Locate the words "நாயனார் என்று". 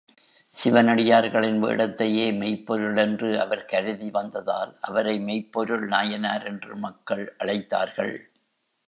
5.87-6.75